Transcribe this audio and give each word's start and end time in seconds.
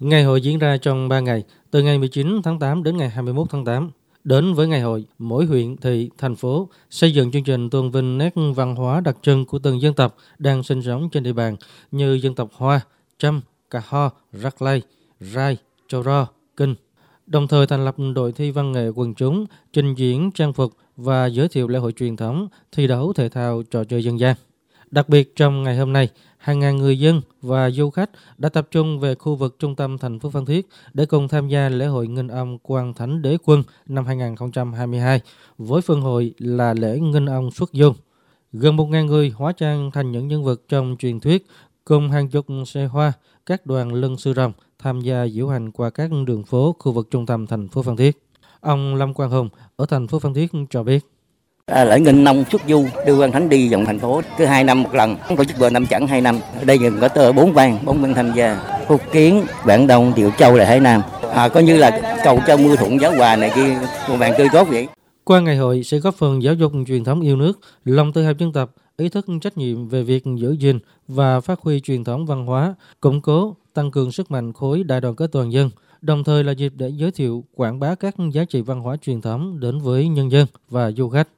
Ngày 0.00 0.24
hội 0.24 0.40
diễn 0.40 0.58
ra 0.58 0.76
trong 0.76 1.08
3 1.08 1.20
ngày, 1.20 1.44
từ 1.70 1.82
ngày 1.82 1.98
19 1.98 2.40
tháng 2.44 2.58
8 2.58 2.82
đến 2.82 2.96
ngày 2.96 3.08
21 3.08 3.46
tháng 3.50 3.64
8. 3.64 3.90
Đến 4.24 4.54
với 4.54 4.68
ngày 4.68 4.80
hội, 4.80 5.04
mỗi 5.18 5.46
huyện, 5.46 5.76
thị, 5.76 6.10
thành 6.18 6.36
phố 6.36 6.68
xây 6.90 7.12
dựng 7.12 7.30
chương 7.30 7.44
trình 7.44 7.70
tôn 7.70 7.90
vinh 7.90 8.18
nét 8.18 8.34
văn 8.54 8.76
hóa 8.76 9.00
đặc 9.00 9.16
trưng 9.22 9.44
của 9.44 9.58
từng 9.58 9.80
dân 9.80 9.94
tộc 9.94 10.16
đang 10.38 10.62
sinh 10.62 10.82
sống 10.82 11.08
trên 11.12 11.22
địa 11.22 11.32
bàn 11.32 11.56
như 11.90 12.14
dân 12.14 12.34
tộc 12.34 12.50
Hoa, 12.52 12.80
Chăm, 13.18 13.40
Cà 13.70 13.82
Ho, 13.86 14.10
Rắc 14.32 14.62
Lây, 14.62 14.82
Rai, 15.20 15.56
Châu 15.88 16.02
Ro, 16.02 16.26
Kinh. 16.56 16.74
Đồng 17.26 17.48
thời 17.48 17.66
thành 17.66 17.84
lập 17.84 17.94
đội 18.14 18.32
thi 18.32 18.50
văn 18.50 18.72
nghệ 18.72 18.88
quần 18.88 19.14
chúng, 19.14 19.46
trình 19.72 19.94
diễn 19.94 20.30
trang 20.30 20.52
phục 20.52 20.72
và 20.96 21.26
giới 21.26 21.48
thiệu 21.48 21.68
lễ 21.68 21.78
hội 21.78 21.92
truyền 21.92 22.16
thống, 22.16 22.48
thi 22.72 22.86
đấu 22.86 23.12
thể 23.12 23.28
thao, 23.28 23.62
trò 23.62 23.84
chơi 23.84 24.04
dân 24.04 24.18
gian. 24.20 24.36
Đặc 24.90 25.08
biệt 25.08 25.36
trong 25.36 25.62
ngày 25.62 25.76
hôm 25.76 25.92
nay, 25.92 26.08
hàng 26.38 26.60
ngàn 26.60 26.76
người 26.76 26.98
dân 26.98 27.20
và 27.42 27.70
du 27.70 27.90
khách 27.90 28.10
đã 28.38 28.48
tập 28.48 28.68
trung 28.70 29.00
về 29.00 29.14
khu 29.14 29.36
vực 29.36 29.56
trung 29.58 29.76
tâm 29.76 29.98
thành 29.98 30.18
phố 30.18 30.30
Phan 30.30 30.44
Thiết 30.44 30.68
để 30.92 31.06
cùng 31.06 31.28
tham 31.28 31.48
gia 31.48 31.68
lễ 31.68 31.86
hội 31.86 32.06
nghinh 32.08 32.28
ông 32.28 32.58
Quan 32.62 32.94
Thánh 32.94 33.22
Đế 33.22 33.36
Quân 33.44 33.62
năm 33.86 34.06
2022 34.06 35.20
với 35.58 35.82
phần 35.82 36.00
hội 36.00 36.34
là 36.38 36.74
lễ 36.74 36.98
nghinh 36.98 37.26
ông 37.26 37.50
xuất 37.50 37.72
dung. 37.72 37.94
Gần 38.52 38.76
1.000 38.76 39.06
người 39.06 39.30
hóa 39.30 39.52
trang 39.52 39.90
thành 39.90 40.12
những 40.12 40.28
nhân 40.28 40.44
vật 40.44 40.62
trong 40.68 40.96
truyền 40.98 41.20
thuyết 41.20 41.46
cùng 41.84 42.10
hàng 42.10 42.28
chục 42.28 42.46
xe 42.66 42.86
hoa, 42.86 43.12
các 43.46 43.66
đoàn 43.66 43.94
lân 43.94 44.16
sư 44.16 44.34
rồng 44.34 44.52
tham 44.78 45.00
gia 45.00 45.28
diễu 45.28 45.48
hành 45.48 45.70
qua 45.70 45.90
các 45.90 46.10
đường 46.26 46.44
phố 46.44 46.76
khu 46.78 46.92
vực 46.92 47.08
trung 47.10 47.26
tâm 47.26 47.46
thành 47.46 47.68
phố 47.68 47.82
Phan 47.82 47.96
Thiết. 47.96 48.22
Ông 48.60 48.94
Lâm 48.94 49.14
Quang 49.14 49.30
Hùng 49.30 49.48
ở 49.76 49.86
thành 49.86 50.08
phố 50.08 50.18
Phan 50.18 50.34
Thiết 50.34 50.50
cho 50.70 50.82
biết. 50.82 51.06
À, 51.70 51.84
lễ 51.84 52.00
nghinh 52.00 52.24
nông 52.24 52.44
xuất 52.50 52.62
du 52.68 52.86
đưa 53.06 53.18
quan 53.18 53.32
thánh 53.32 53.48
đi 53.48 53.68
vòng 53.72 53.84
thành 53.84 53.98
phố 53.98 54.20
cứ 54.38 54.44
hai 54.44 54.64
năm 54.64 54.82
một 54.82 54.94
lần. 54.94 55.16
Tổ 55.36 55.44
chức 55.44 55.58
vừa 55.58 55.70
năm 55.70 55.86
chẳng 55.86 56.06
hai 56.06 56.20
năm. 56.20 56.38
Ở 56.58 56.64
đây 56.64 56.78
có 57.00 57.08
tờ 57.08 57.32
bốn 57.32 57.52
vàng 57.52 57.78
bốn 57.84 58.02
bên 58.02 58.14
tham 58.14 58.32
gia 58.34 58.78
phúc 58.88 59.00
kiến 59.12 59.44
bản 59.66 59.86
đông 59.86 60.12
triệu 60.16 60.30
châu 60.38 60.56
là 60.56 60.64
hải 60.64 60.80
nam. 60.80 61.02
À, 61.34 61.48
coi 61.48 61.62
như 61.62 61.76
là 61.76 62.18
cầu 62.24 62.38
cho 62.46 62.56
mưa 62.56 62.76
thuận 62.76 63.00
giáo 63.00 63.12
hòa 63.16 63.36
này 63.36 63.52
kia 63.54 63.78
một 64.08 64.16
bạn 64.20 64.32
tươi 64.38 64.48
tốt 64.52 64.68
vậy. 64.70 64.88
Qua 65.24 65.40
ngày 65.40 65.56
hội 65.56 65.82
sẽ 65.82 65.98
góp 65.98 66.14
phần 66.14 66.42
giáo 66.42 66.54
dục 66.54 66.72
truyền 66.86 67.04
thống 67.04 67.20
yêu 67.20 67.36
nước 67.36 67.60
lòng 67.84 68.12
tự 68.12 68.22
hào 68.22 68.32
dân 68.38 68.52
tộc 68.52 68.74
ý 68.96 69.08
thức 69.08 69.26
trách 69.42 69.58
nhiệm 69.58 69.88
về 69.88 70.02
việc 70.02 70.24
giữ 70.36 70.52
gìn 70.52 70.78
và 71.08 71.40
phát 71.40 71.60
huy 71.60 71.80
truyền 71.80 72.04
thống 72.04 72.26
văn 72.26 72.46
hóa 72.46 72.74
củng 73.00 73.20
cố 73.20 73.56
tăng 73.74 73.90
cường 73.90 74.12
sức 74.12 74.30
mạnh 74.30 74.52
khối 74.52 74.82
đại 74.82 75.00
đoàn 75.00 75.14
kết 75.14 75.32
toàn 75.32 75.52
dân 75.52 75.70
đồng 76.02 76.24
thời 76.24 76.44
là 76.44 76.52
dịp 76.52 76.72
để 76.76 76.88
giới 76.88 77.10
thiệu 77.10 77.44
quảng 77.54 77.80
bá 77.80 77.94
các 77.94 78.14
giá 78.32 78.44
trị 78.44 78.60
văn 78.60 78.80
hóa 78.80 78.96
truyền 78.96 79.20
thống 79.20 79.60
đến 79.60 79.80
với 79.80 80.08
nhân 80.08 80.30
dân 80.30 80.46
và 80.70 80.90
du 80.90 81.08
khách. 81.08 81.28